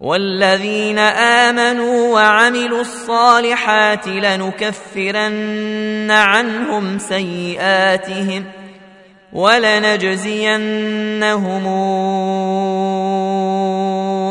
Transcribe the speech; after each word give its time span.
والذين 0.00 0.98
آمنوا 0.98 2.14
وعملوا 2.14 2.80
الصالحات 2.80 4.08
لنكفرن 4.08 6.10
عنهم 6.10 6.98
سيئاتهم 6.98 8.44
ولنجزينهم 9.32 10.76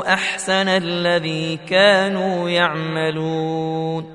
أحسن 0.07 0.67
الذي 0.67 1.59
كانوا 1.69 2.49
يعملون 2.49 4.14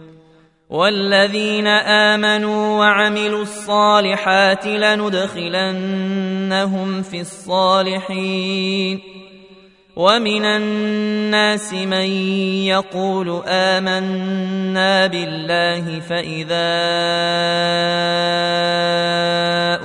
والذين 0.71 1.67
آمنوا 1.67 2.79
وعملوا 2.79 3.41
الصالحات 3.41 4.67
لندخلنهم 4.67 5.81
في 7.01 7.21
الصالحين. 7.21 9.01
ومن 9.95 10.45
الناس 10.45 11.73
من 11.73 12.07
يقول 12.71 13.43
آمنا 13.47 15.07
بالله 15.07 15.99
فإذا 15.99 16.71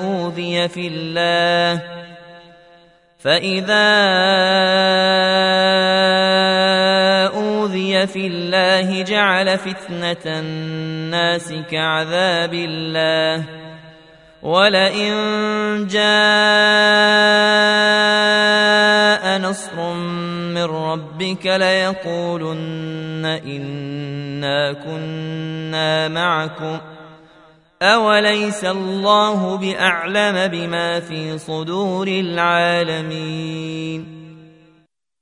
أوذي 0.01 0.69
في 0.69 0.87
الله 0.87 1.83
فإذا 3.19 3.87
في 8.07 8.27
الله 8.27 9.03
جعل 9.03 9.59
فتنة 9.59 10.17
الناس 10.27 11.53
كعذاب 11.71 12.55
الله. 12.55 13.45
ولئن 14.43 15.13
جاء 15.87 16.07
نصر 19.39 19.93
من 20.55 20.65
ربك 20.65 21.47
ليقولن 21.47 23.27
إنا 23.47 24.73
كنا 24.73 26.09
معكم. 26.09 26.79
أوليس 27.83 28.65
الله 28.65 29.57
بأعلم 29.57 30.47
بما 30.47 31.01
في 31.01 31.39
صدور 31.39 32.09
العالمين. 32.09 33.47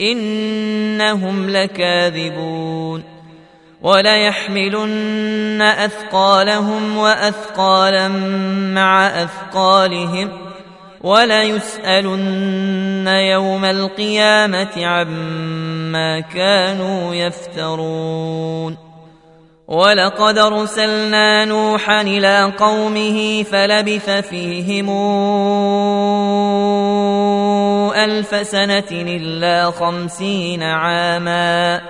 إنهم 0.00 1.50
لكاذبون 1.50 3.02
وليحملن 3.82 5.62
أثقالهم 5.62 6.96
وأثقالا 6.96 8.08
مع 8.74 9.06
أثقالهم 9.06 10.28
وليسألن 11.00 13.08
يوم 13.08 13.64
القيامة 13.64 14.86
عما 14.86 16.20
كانوا 16.20 17.14
يفترون 17.14 18.76
ولقد 19.68 20.38
أرسلنا 20.38 21.44
نوحا 21.44 22.00
إلى 22.00 22.52
قومه 22.58 23.42
فلبث 23.42 24.10
فيهم 24.10 24.88
ألف 27.94 28.46
سنة 28.46 28.90
إلا 28.90 29.70
خمسين 29.70 30.62
عاما 30.62 31.80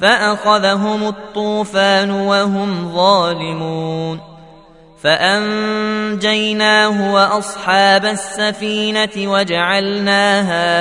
فأخذهم 0.00 1.08
الطوفان 1.08 2.10
وهم 2.10 2.92
ظالمون 2.94 4.36
فأنجيناه 5.02 6.74
وأصحاب 7.14 8.04
السفينة 8.04 9.10
وجعلناها 9.16 10.76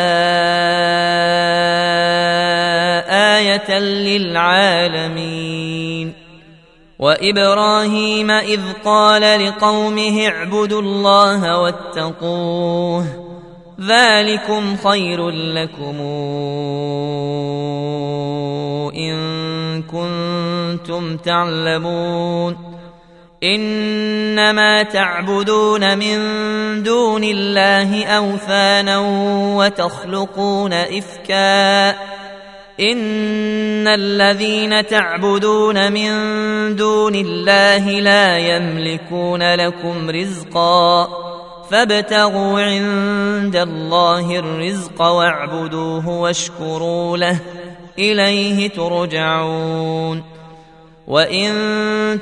آية 3.37 3.79
للعالمين 4.07 5.45
وإبراهيم 6.99 8.31
إذ 8.31 8.61
قال 8.85 9.47
لقومه 9.47 10.28
اعبدوا 10.28 10.81
الله 10.81 11.59
واتقوه 11.59 13.24
ذلكم 13.81 14.77
خير 14.77 15.29
لكم. 15.29 15.99
إن 18.95 19.16
كنتم 19.81 21.17
تعلمون. 21.17 22.75
إنما 23.43 24.83
تعبدون 24.83 25.97
من 25.97 26.17
دون 26.83 27.23
الله 27.23 28.05
أوثانا 28.05 28.99
وتخلقون 29.57 30.73
إفكا. 30.73 31.89
إن 32.79 33.87
الذين 33.87 34.87
تعبدون 34.87 35.91
من 35.91 36.11
دون 36.75 37.16
الله 37.16 37.89
لا 37.89 38.37
يملكون 38.37 39.55
لكم 39.55 40.09
رزقا. 40.09 41.24
فابتغوا 41.72 42.62
عند 42.62 43.56
الله 43.56 44.40
الرزق 44.40 45.02
واعبدوه 45.02 46.09
واشكروا 46.09 47.17
له 47.17 47.40
إليه 48.00 48.67
ترجعون. 48.67 50.35
وإن 51.08 51.52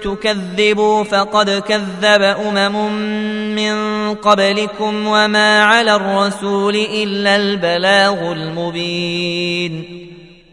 تكذبوا 0.03 1.03
فقد 1.03 1.49
كذب 1.49 2.21
أمم 2.21 2.93
من 3.55 3.75
قبلكم 4.15 5.07
وما 5.07 5.63
على 5.63 5.95
الرسول 5.95 6.75
إلا 6.75 7.35
البلاغ 7.35 8.31
المبين. 8.31 9.92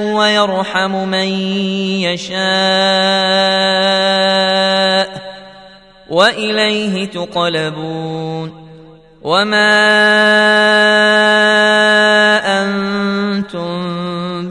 ويرحم 0.00 1.08
من 1.08 1.28
يشاء 2.02 2.36
واليه 6.10 7.04
تقلبون 7.04 8.66
وما 9.22 9.76
أنتم 12.62 14.05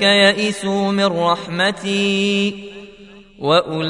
يئسوا 0.00 0.92
من 0.92 1.04
رحمتي 1.04 2.54
واولئك 3.38 3.84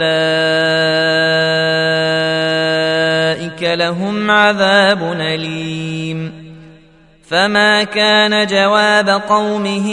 لهم 3.62 4.30
عذاب 4.30 5.12
اليم 5.12 6.44
فما 7.28 7.84
كان 7.84 8.46
جواب 8.46 9.08
قومه 9.08 9.90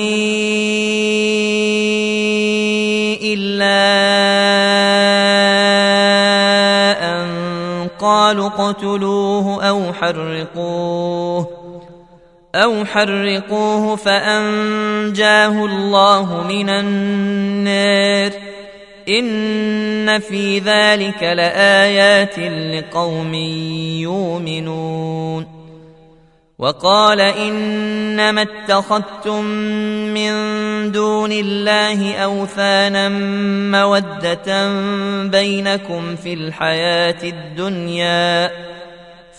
الا 3.23 3.81
ان 7.13 7.27
قالوا 7.99 8.47
اقتلوه 8.47 9.63
أو 9.63 9.93
حرقوه 9.93 11.60
أو 12.55 12.85
حرقوه 12.85 13.95
فأنجاه 13.95 15.65
الله 15.65 16.47
من 16.47 16.69
النار. 16.69 18.31
إن 19.09 20.19
في 20.19 20.59
ذلك 20.59 21.23
لآيات 21.23 22.39
لقوم 22.39 23.33
يؤمنون. 24.03 25.61
وقال 26.59 27.21
إنما 27.21 28.41
اتخذتم 28.41 29.45
من 30.13 30.31
دون 30.91 31.31
الله 31.31 32.15
أوثانا 32.15 33.09
مودة 33.71 34.73
بينكم 35.23 36.15
في 36.15 36.33
الحياة 36.33 37.23
الدنيا. 37.23 38.51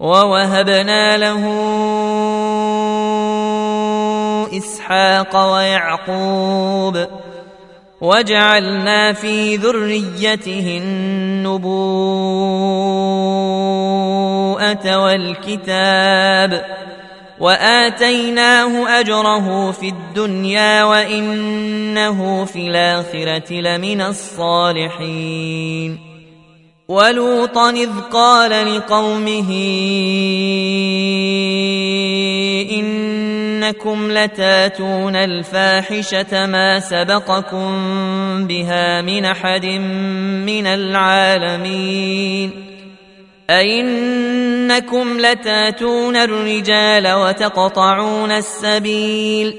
ووهبنا 0.00 1.16
له 1.16 1.44
إسحاق 4.58 5.52
ويعقوب 5.52 7.06
وجعلنا 8.00 9.12
في 9.12 9.56
ذريته 9.56 10.80
النبوءة 10.82 11.78
والكتاب 15.04 16.64
وآتيناه 17.40 19.00
أجره 19.00 19.70
في 19.70 19.88
الدنيا 19.88 20.84
وإنه 20.84 22.44
في 22.44 22.68
الآخرة 22.68 23.52
لمن 23.52 24.00
الصالحين 24.00 26.07
ولوطا 26.88 27.70
إذ 27.70 27.90
قال 28.12 28.76
لقومه 28.76 29.50
إنكم 32.70 34.12
لتاتون 34.12 35.16
الفاحشة 35.16 36.46
ما 36.46 36.80
سبقكم 36.80 37.70
بها 38.46 39.02
من 39.02 39.24
أحد 39.24 39.66
من 40.46 40.66
العالمين 40.66 42.50
أئنكم 43.50 45.20
لتاتون 45.20 46.16
الرجال 46.16 47.12
وتقطعون 47.12 48.32
السبيل 48.32 49.56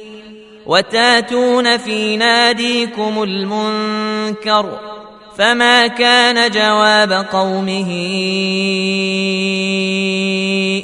وتاتون 0.66 1.78
في 1.78 2.18
ناديكم 2.18 3.24
المنكر 3.24 4.99
فما 5.38 5.88
كان 5.88 6.52
جواب 6.52 7.12
قومه 7.32 7.92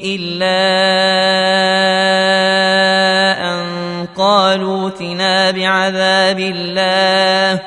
الا 0.05 0.61
ان 3.51 4.07
قالوا 4.17 4.89
ائتنا 4.89 5.51
بعذاب 5.51 6.39
الله 6.39 7.61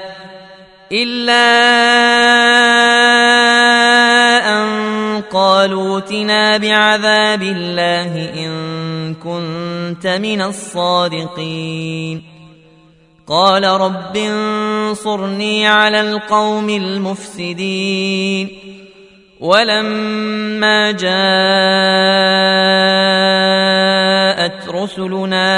الا 0.92 1.48
ان 4.48 5.22
قالوا 5.32 5.98
ائتنا 5.98 6.56
بعذاب 6.56 7.42
الله 7.42 8.30
ان 8.46 9.14
كنت 9.14 10.06
من 10.06 10.42
الصادقين 10.42 12.37
قال 13.28 13.64
رب 13.64 14.16
انصرني 14.16 15.66
على 15.66 16.00
القوم 16.00 16.70
المفسدين 16.70 18.48
ولما 19.40 20.90
جاءت 20.92 21.08
رسلنا 24.68 25.48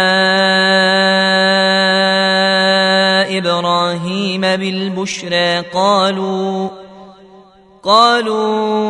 إبراهيم 3.39 4.41
بالبشرى 4.41 5.61
قالوا 5.61 6.69
قالوا 7.83 8.81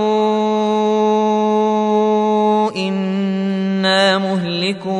إنا 2.77 4.19
مهلكون 4.19 5.00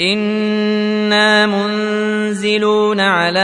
أنا 0.00 1.46
منزلون 1.46 3.00
على 3.00 3.38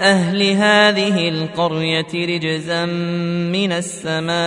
أهل 0.00 0.42
هذه 0.42 1.28
القريه 1.28 2.06
رجزا 2.14 2.84
من 2.84 3.72
السماء 3.72 4.38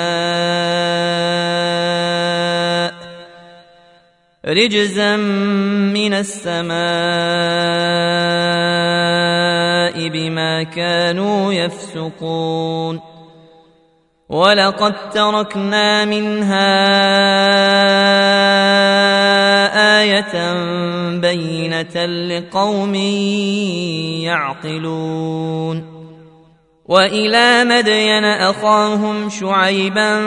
رجزا 4.46 5.16
من 5.18 6.14
السماء 6.14 6.78
بما 10.10 10.64
كانوا 10.64 11.54
يفسقون 11.54 13.11
ولقد 14.32 15.10
تركنا 15.10 16.06
منها 16.06 16.72
إيه 20.02 20.54
بينه 21.20 22.06
لقوم 22.06 22.96
يعقلون 24.24 26.02
والى 26.86 27.64
مدين 27.64 28.26
اخاهم 28.26 29.30
شعيبا 29.30 30.22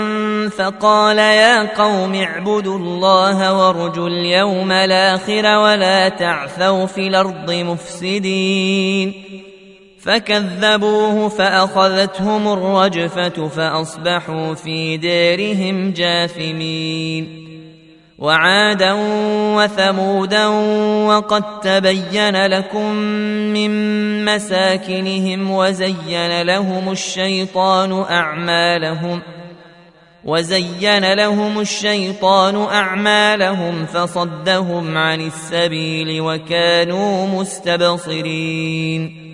فقال 0.48 1.18
يا 1.18 1.76
قوم 1.76 2.14
اعبدوا 2.14 2.78
الله 2.78 3.52
وارجوا 3.52 4.08
اليوم 4.08 4.72
الآخر 4.72 5.58
ولا 5.58 6.08
تعثوا 6.08 6.86
في 6.86 7.06
الأرض 7.06 7.52
مفسدين 7.52 9.14
فكذبوه 10.04 11.28
فأخذتهم 11.28 12.52
الرجفة 12.52 13.48
فأصبحوا 13.48 14.54
في 14.54 14.96
ديرهم 14.96 15.92
جاثمين. 15.92 17.44
وعادا 18.18 18.92
وثمودا 19.56 20.46
وقد 21.06 21.60
تبين 21.60 22.46
لكم 22.46 22.94
من 23.52 23.70
مساكنهم 24.24 25.50
وزين 25.50 26.42
لهم 26.42 26.92
الشيطان 26.92 27.92
أعمالهم 27.92 29.22
وزين 30.24 31.12
لهم 31.12 31.60
الشيطان 31.60 32.56
أعمالهم 32.56 33.86
فصدهم 33.86 34.98
عن 34.98 35.20
السبيل 35.20 36.20
وكانوا 36.20 37.26
مستبصرين. 37.40 39.33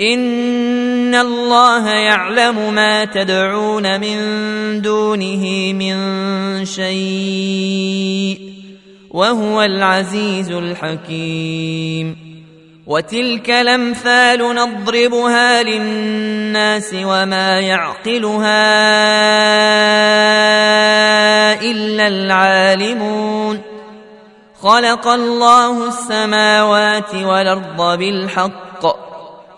ان 0.00 1.14
الله 1.14 1.88
يعلم 1.88 2.74
ما 2.74 3.04
تدعون 3.04 4.00
من 4.00 4.18
دونه 4.82 5.72
من 5.72 5.96
شيء 6.64 8.52
وهو 9.10 9.62
العزيز 9.62 10.50
الحكيم 10.50 12.16
وتلك 12.86 13.50
الامثال 13.50 14.54
نضربها 14.54 15.62
للناس 15.62 16.94
وما 16.94 17.60
يعقلها 17.60 18.72
الا 21.62 22.08
العالمون 22.08 23.60
خلق 24.62 25.08
الله 25.08 25.88
السماوات 25.88 27.14
والارض 27.14 27.98
بالحق 27.98 28.71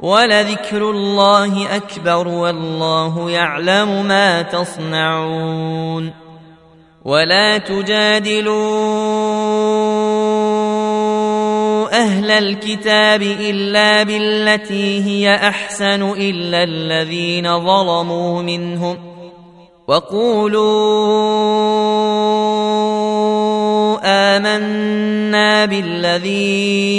ولذكر 0.00 0.90
الله 0.90 1.76
أكبر 1.76 2.28
والله 2.28 3.30
يعلم 3.30 4.06
ما 4.06 4.42
تصنعون 4.42 6.12
ولا 7.04 7.58
تجادلوا 7.58 8.56
أهل 11.92 12.30
الكتاب 12.30 13.22
إلا 13.22 14.02
بالتي 14.02 15.04
هي 15.04 15.34
أحسن 15.34 16.02
إلا 16.02 16.62
الذين 16.62 17.60
ظلموا 17.60 18.42
منهم 18.42 18.96
وقولوا 19.88 21.06
آمنا 24.04 25.64
بالذي 25.64 26.96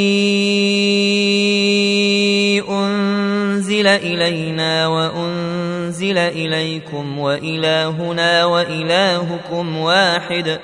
أنزل 3.88 4.03
إلينا 4.03 4.88
وأنزل 4.88 5.48
أنزل 5.88 6.17
إليكم 6.17 7.20
وإلهنا 7.20 8.46
وإلهكم 8.46 9.77
واحد 9.77 10.60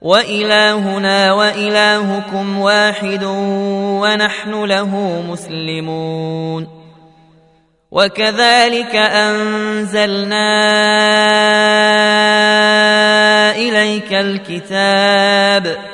وإلهنا 0.00 1.32
وإلهكم 1.32 2.58
واحد 2.58 3.24
ونحن 4.02 4.64
له 4.64 5.22
مسلمون 5.30 6.68
وكذلك 7.90 8.96
أنزلنا 8.96 10.50
إليك 13.56 14.12
الكتاب 14.12 15.93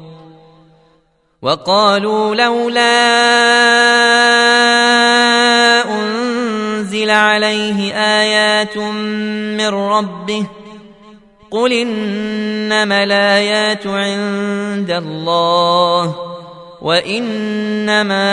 وقالوا 1.41 2.35
لولا 2.35 3.01
أنزل 5.89 7.09
عليه 7.09 7.93
آيات 7.93 8.77
من 9.57 9.67
ربه 9.67 10.45
قل 11.51 11.73
إنما 11.73 13.03
الآيات 13.03 13.87
عند 13.87 14.91
الله 14.91 16.15
وإنما 16.81 18.31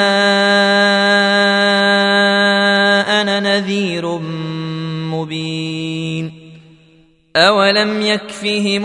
أنا 3.20 3.40
نذير 3.40 4.18
مبين 5.12 6.48
أولم 7.36 8.02
يكفهم 8.02 8.84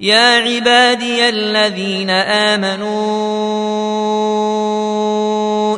يا 0.00 0.38
عبادي 0.38 1.28
الذين 1.28 2.10
آمنوا 2.10 2.88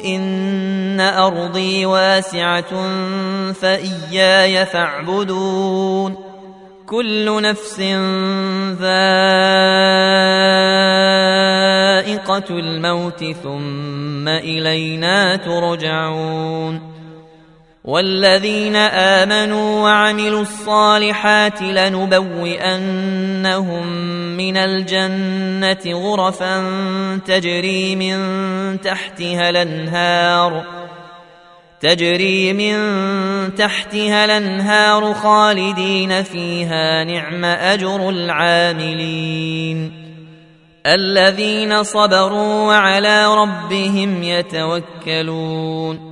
إن 0.04 1.00
أرضي 1.00 1.86
واسعة 1.86 2.72
فإياي 3.52 4.66
فاعبدون. 4.66 6.16
كل 6.86 7.42
نفس 7.42 7.80
ذائقة 8.80 9.18
الموت 12.50 13.24
ثم 13.42 14.28
إلينا 14.28 15.36
ترجعون. 15.36 17.01
والذين 17.84 18.76
آمنوا 18.76 19.82
وعملوا 19.82 20.42
الصالحات 20.42 21.62
لنبوئنهم 21.62 23.06
من 24.36 24.56
الجنة 24.56 25.98
غرفا 25.98 26.64
تجري 27.26 27.96
من 27.96 28.80
تحتها 28.80 29.50
الأنهار 29.50 30.64
تجري 31.80 32.52
من 32.52 32.74
تحتها 33.54 34.24
الأنهار 34.24 35.14
خالدين 35.14 36.22
فيها 36.22 37.04
نعم 37.04 37.44
أجر 37.44 38.08
العاملين 38.10 39.92
الذين 40.86 41.82
صبروا 41.82 42.66
وعلى 42.66 43.26
ربهم 43.26 44.22
يتوكلون 44.22 46.11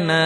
ماء 0.00 0.22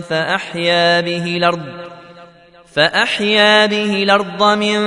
فأحيا 0.00 1.00
به 1.00 1.36
الأرض 1.36 1.62
فأحيا 2.74 3.66
به 3.66 4.02
الأرض 4.02 4.42
من 4.42 4.78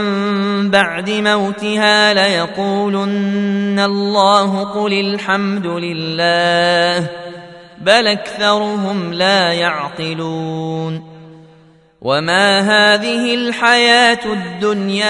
بعد 0.71 1.09
موتها 1.09 2.13
ليقولن 2.13 3.79
الله 3.79 4.63
قل 4.63 4.93
الحمد 4.93 5.65
لله 5.65 7.09
بل 7.81 8.07
أكثرهم 8.07 9.13
لا 9.13 9.53
يعقلون. 9.53 11.19
وما 12.01 12.59
هذه 12.59 13.33
الحياة 13.33 14.25
الدنيا 14.25 15.09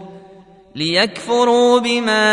ليكفروا 0.75 1.79
بما 1.79 2.23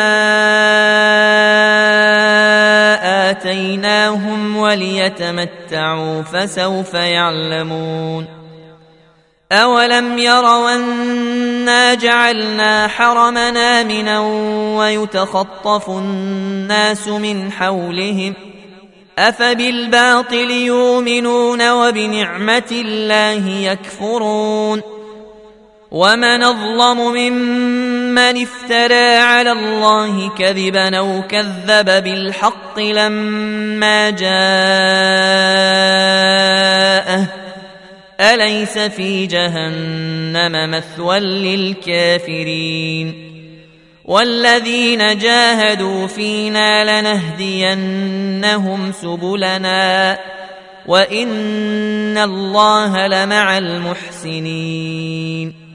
آتيناهم 3.31 4.57
وليتمتعوا 4.57 6.23
فسوف 6.23 6.95
يعلمون. 6.95 8.27
اولم 9.53 10.19
يروا 10.19 10.75
انا 10.75 11.95
جعلنا 11.95 12.89
حرمنا 12.89 13.81
امنا 13.81 14.21
ويتخطف 14.79 15.91
الناس 15.91 17.09
من 17.09 17.53
حولهم 17.53 18.35
افبالباطل 19.19 20.51
يؤمنون 20.51 21.71
وبنعمه 21.71 22.71
الله 22.73 23.49
يكفرون 23.49 24.98
ومن 25.91 26.43
اظلم 26.43 26.99
ممن 26.99 28.43
افترى 28.43 29.17
على 29.17 29.53
الله 29.53 30.31
كذبا 30.39 30.99
أو 30.99 31.23
كذب 31.23 32.05
بالحق 32.05 32.79
لما 32.79 34.11
جاءه 34.11 34.29
اليس 38.21 38.79
في 38.79 39.27
جهنم 39.27 40.71
مثوى 40.71 41.21
للكافرين 41.21 43.29
والذين 44.05 45.19
جاهدوا 45.19 46.07
فينا 46.07 47.01
لنهدينهم 47.01 48.93
سبلنا 48.93 50.19
وان 50.87 52.19
الله 52.19 53.07
لمع 53.07 53.59
المحسنين 53.59 55.68